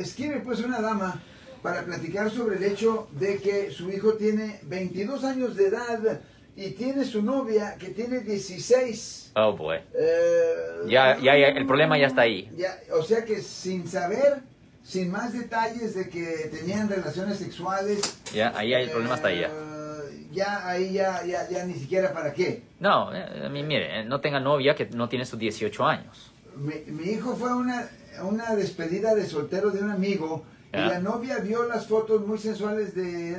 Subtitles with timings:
[0.00, 1.20] escribe pues una dama
[1.62, 6.20] para platicar sobre el hecho de que su hijo tiene 22 años de edad
[6.56, 9.32] y tiene su novia que tiene 16.
[9.36, 9.78] Oh boy.
[9.94, 10.54] Eh,
[10.88, 12.50] Ya, ya, ya, el problema ya está ahí.
[12.56, 14.40] ya, o sea que sin saber,
[14.82, 18.00] sin más detalles de que tenían relaciones sexuales.
[18.34, 19.46] Ya, ahí el problema está ahí ya.
[19.48, 22.62] eh, Ya, ahí ya, ya, ya ni siquiera para qué.
[22.80, 26.32] No, eh, mire, no tenga novia que no tiene sus 18 años.
[26.58, 27.88] Mi, mi hijo fue a una,
[28.22, 32.94] una despedida de soltero de un amigo y la novia vio las fotos muy sensuales
[32.94, 33.32] de...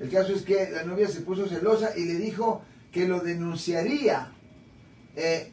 [0.00, 4.30] El caso es que la novia se puso celosa y le dijo que lo denunciaría.
[5.16, 5.50] Eh,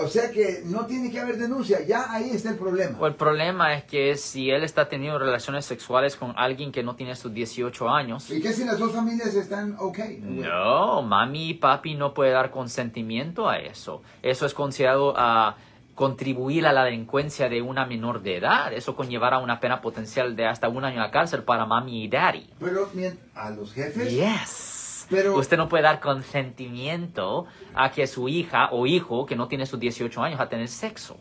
[0.00, 2.98] o sea que no tiene que haber denuncia, ya ahí está el problema.
[2.98, 6.96] O el problema es que si él está teniendo relaciones sexuales con alguien que no
[6.96, 9.98] tiene sus 18 años, ¿Y qué si las dos familias están ok?
[10.20, 14.02] no, mami y papi no puede dar consentimiento a eso.
[14.22, 15.56] Eso es considerado a
[15.94, 18.72] contribuir a la delincuencia de una menor de edad.
[18.72, 22.48] Eso conllevará una pena potencial de hasta un año la cárcel para mami y daddy.
[22.60, 22.88] Pero
[23.34, 24.12] a los jefes...
[24.12, 24.77] Yes.
[25.10, 29.66] Pero- Usted no puede dar consentimiento a que su hija o hijo que no tiene
[29.66, 31.16] sus 18 años a tener sexo.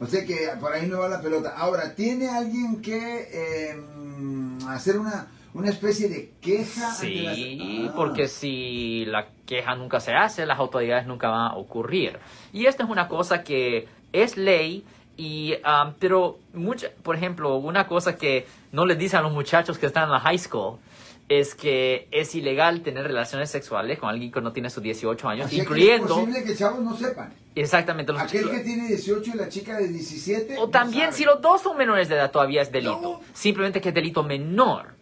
[0.00, 1.54] O sea que por ahí no va la pelota.
[1.56, 3.76] Ahora, ¿tiene alguien que eh,
[4.68, 6.90] hacer una, una especie de queja?
[6.92, 7.92] Sí, las- Ah.
[7.96, 12.18] porque si la queja nunca se hace, las autoridades nunca van a ocurrir.
[12.52, 14.84] Y esto es una cosa que es ley,
[15.16, 19.76] y, um, pero, mucha, por ejemplo, una cosa que no les dicen a los muchachos
[19.76, 20.78] que están en la high school
[21.30, 25.46] es que es ilegal tener relaciones sexuales con alguien que no tiene sus 18 años,
[25.46, 27.32] Así que incluyendo es posible que chavos no sepan.
[27.54, 30.56] exactamente los Aquel que tiene 18 y la chica de 17.
[30.58, 31.16] O no también sabe.
[31.16, 33.00] si los dos son menores de edad todavía es delito.
[33.00, 33.20] No.
[33.32, 34.96] Simplemente que es delito menor.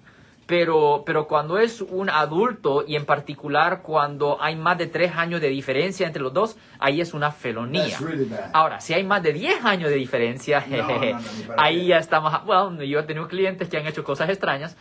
[0.49, 5.43] Pero, pero cuando es un adulto y en particular cuando hay más de tres años
[5.43, 7.99] de diferencia entre los dos, ahí es una felonía.
[7.99, 8.31] Really.
[8.55, 11.19] Ahora, si hay más de 10 años de diferencia, No, no, no,
[11.59, 14.75] ahí ya estamos, bueno, yo he tenido clientes que han hecho cosas extrañas,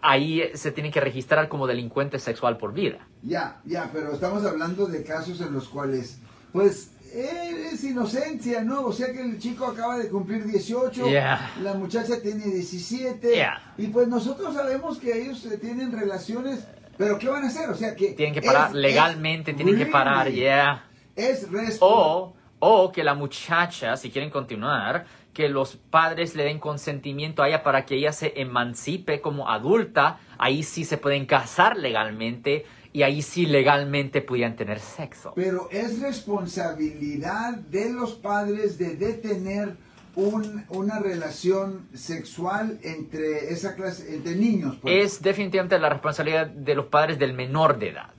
[0.00, 3.06] ahí se tienen que registrar como delincuente sexual por vida.
[3.22, 6.18] Ya, ya, pero estamos hablando de casos en los cuales,
[6.50, 8.82] pues, es inocencia, ¿no?
[8.86, 11.50] O sea que el chico acaba de cumplir 18, Yeah.
[11.62, 13.74] la muchacha tiene 17, Yeah.
[13.78, 16.66] y pues nosotros sabemos que ellos eh, tienen relaciones,
[16.96, 17.68] pero ¿qué van a hacer?
[17.70, 18.12] O sea que...
[18.12, 20.84] Tienen que parar es- legalmente, es tienen que parar, really- yeah.
[21.16, 21.46] Es.
[21.80, 25.04] O, o que la muchacha, si quieren continuar,
[25.34, 30.18] que los padres le den consentimiento a ella para que ella se emancipe como adulta,
[30.38, 35.32] ahí sí se pueden casar legalmente y ahí sí legalmente pudieran tener sexo.
[35.36, 39.76] Pero es responsabilidad de los padres de detener
[40.16, 44.76] un- una relación sexual entre esa clase, entre niños.
[44.82, 45.04] pues.
[45.04, 48.10] Es definitivamente la responsabilidad de los padres del menor de edad.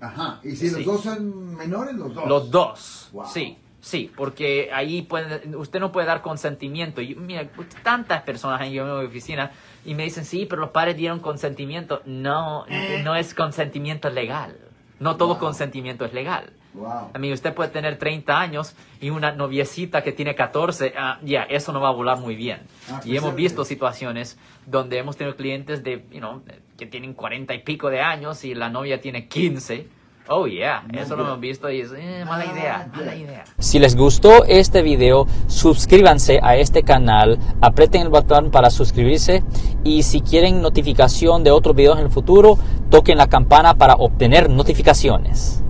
[0.00, 0.40] Ajá.
[0.44, 0.76] Y si Sí.
[0.76, 2.26] los dos son menores, los dos.
[2.28, 3.08] Los dos.
[3.12, 3.26] Wow.
[3.26, 7.00] Sí, sí, porque ahí pueden, usted no puede dar consentimiento.
[7.00, 7.48] Y, mira,
[7.82, 9.50] tantas personas en mi oficina
[9.84, 12.02] y me dicen, sí, pero los padres dieron consentimiento.
[12.04, 13.00] No, Eh.
[13.04, 14.56] no es consentimiento legal.
[14.98, 15.38] No todo Wow.
[15.38, 16.52] consentimiento es legal.
[16.74, 17.10] Wow.
[17.14, 21.42] A mí, usted puede tener 30 años y una noviecita que tiene 14, ah, ya,
[21.44, 22.60] eso no va a volar muy bien.
[22.88, 26.42] Ah, y hemos visto situaciones donde hemos tenido clientes de, you know,
[26.78, 29.88] que tienen 40 y pico de años y la novia tiene 15.
[30.28, 33.44] Oh, yeah, eso lo hemos visto y es eh, mala Ah, idea, mala idea.
[33.58, 39.42] Si les gustó este video, suscríbanse a este canal, aprieten el botón para suscribirse
[39.82, 42.58] y si quieren notificación de otros videos en el futuro,
[42.90, 45.64] toquen la campana para obtener notificaciones.